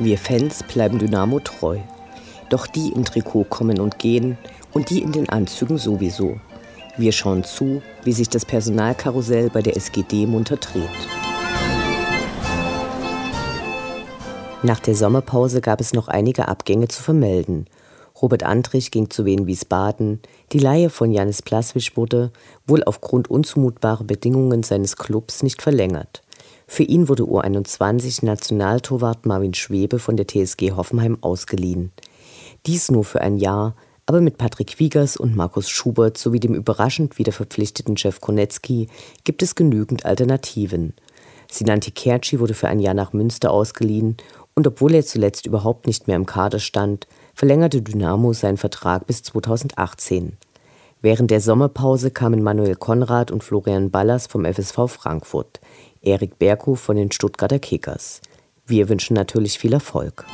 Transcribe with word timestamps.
Wir 0.00 0.18
Fans 0.18 0.64
bleiben 0.64 0.98
Dynamo 0.98 1.38
treu. 1.38 1.78
Doch 2.50 2.66
die 2.66 2.88
im 2.88 3.04
Trikot 3.04 3.44
kommen 3.44 3.78
und 3.78 4.00
gehen 4.00 4.36
und 4.72 4.90
die 4.90 5.00
in 5.00 5.12
den 5.12 5.28
Anzügen 5.28 5.78
sowieso. 5.78 6.40
Wir 6.96 7.12
schauen 7.12 7.44
zu, 7.44 7.80
wie 8.02 8.12
sich 8.12 8.28
das 8.28 8.44
Personalkarussell 8.44 9.50
bei 9.50 9.62
der 9.62 9.76
SGD 9.76 10.26
munter 10.26 10.56
dreht. 10.56 10.82
Nach 14.64 14.80
der 14.80 14.96
Sommerpause 14.96 15.60
gab 15.60 15.80
es 15.80 15.92
noch 15.92 16.08
einige 16.08 16.48
Abgänge 16.48 16.88
zu 16.88 17.00
vermelden. 17.00 17.66
Robert 18.20 18.42
Andrich 18.42 18.90
ging 18.90 19.10
zu 19.10 19.24
Wien 19.24 19.46
Wiesbaden. 19.46 20.20
Die 20.52 20.58
Leihe 20.58 20.90
von 20.90 21.12
Janis 21.12 21.42
Plaswitsch 21.42 21.96
wurde, 21.96 22.32
wohl 22.66 22.82
aufgrund 22.82 23.30
unzumutbarer 23.30 24.04
Bedingungen 24.04 24.64
seines 24.64 24.96
Clubs, 24.96 25.44
nicht 25.44 25.62
verlängert. 25.62 26.23
Für 26.66 26.82
ihn 26.82 27.08
wurde 27.08 27.24
U21 27.24 28.24
Nationaltorwart 28.24 29.26
Marvin 29.26 29.54
Schwebe 29.54 29.98
von 29.98 30.16
der 30.16 30.26
TSG 30.26 30.72
Hoffenheim 30.72 31.18
ausgeliehen. 31.20 31.92
Dies 32.66 32.90
nur 32.90 33.04
für 33.04 33.20
ein 33.20 33.36
Jahr, 33.36 33.74
aber 34.06 34.20
mit 34.20 34.38
Patrick 34.38 34.78
Wiegers 34.78 35.16
und 35.16 35.36
Markus 35.36 35.68
Schubert 35.68 36.18
sowie 36.18 36.40
dem 36.40 36.54
überraschend 36.54 37.18
wieder 37.18 37.32
verpflichteten 37.32 37.96
Chef 37.96 38.20
Konetzki 38.20 38.88
gibt 39.24 39.42
es 39.42 39.54
genügend 39.54 40.04
Alternativen. 40.04 40.94
Sinanti 41.50 41.90
Kerci 41.90 42.40
wurde 42.40 42.54
für 42.54 42.68
ein 42.68 42.80
Jahr 42.80 42.94
nach 42.94 43.12
Münster 43.12 43.50
ausgeliehen 43.50 44.16
und 44.54 44.66
obwohl 44.66 44.94
er 44.94 45.04
zuletzt 45.04 45.46
überhaupt 45.46 45.86
nicht 45.86 46.06
mehr 46.06 46.16
im 46.16 46.26
Kader 46.26 46.58
stand, 46.58 47.06
verlängerte 47.34 47.82
Dynamo 47.82 48.32
seinen 48.32 48.56
Vertrag 48.56 49.06
bis 49.06 49.22
2018. 49.22 50.36
Während 51.00 51.30
der 51.30 51.40
Sommerpause 51.40 52.10
kamen 52.10 52.42
Manuel 52.42 52.76
Konrad 52.76 53.30
und 53.30 53.44
Florian 53.44 53.90
Ballas 53.90 54.26
vom 54.26 54.46
FSV 54.46 54.88
Frankfurt, 54.88 55.60
Erik 56.04 56.38
Berghoff 56.38 56.80
von 56.80 56.96
den 56.96 57.10
Stuttgarter 57.10 57.58
Kickers. 57.58 58.20
Wir 58.66 58.88
wünschen 58.88 59.14
natürlich 59.14 59.58
viel 59.58 59.72
Erfolg. 59.72 60.24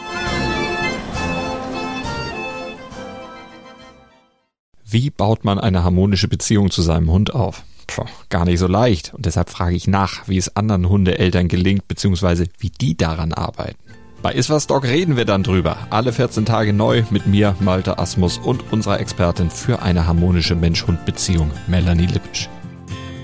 Wie 4.85 5.11
baut 5.11 5.45
man 5.45 5.61
eine 5.61 5.85
harmonische 5.85 6.27
Beziehung 6.27 6.71
zu 6.71 6.83
seinem 6.83 7.11
Hund 7.11 7.33
auf? 7.33 7.63
Puh, 7.87 8.05
gar 8.29 8.45
nicht 8.45 8.59
so 8.59 8.67
leicht. 8.67 9.15
Und 9.15 9.27
deshalb 9.27 9.51
frage 9.51 9.77
ich 9.77 9.87
nach, 9.87 10.29
wie 10.29 10.37
es 10.37 10.57
anderen 10.57 10.89
Hundeeltern 10.89 11.49
gelingt, 11.49 11.87
beziehungsweise 11.87 12.47
wie 12.59 12.71
die 12.71 12.97
daran 12.97 13.33
arbeiten. 13.33 13.79
Bei 14.23 14.33
Iswas 14.33 14.67
Dog 14.67 14.85
reden 14.85 15.17
wir 15.17 15.25
dann 15.25 15.43
drüber. 15.43 15.79
Alle 15.91 16.13
14 16.13 16.45
Tage 16.45 16.73
neu 16.73 17.05
mit 17.11 17.27
mir, 17.27 17.57
Malte 17.61 17.99
Asmus 17.99 18.39
und 18.39 18.73
unserer 18.73 19.01
Expertin 19.01 19.49
für 19.49 19.81
eine 19.81 20.07
harmonische 20.07 20.55
Mensch-Hund-Beziehung, 20.55 21.51
Melanie 21.69 22.07
Lippisch. 22.07 22.49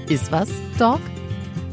Iswas 0.08 0.48
Dog 0.78 1.00